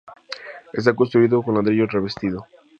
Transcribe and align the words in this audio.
Está 0.73 0.95
construido 0.95 1.43
con 1.43 1.53
ladrillo 1.53 1.85
revestido. 1.85 2.47